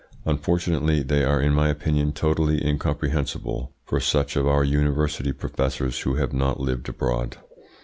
Unfortunately 0.25 1.03
they 1.03 1.23
are 1.23 1.39
in 1.39 1.53
my 1.53 1.69
opinion 1.69 2.11
totally 2.11 2.65
incomprehensible 2.65 3.71
for 3.85 3.99
such 3.99 4.35
of 4.35 4.47
our 4.47 4.63
university 4.63 5.31
professors 5.31 5.99
who 5.99 6.15
have 6.15 6.33
not 6.33 6.59
lived 6.59 6.89
abroad. 6.89 7.37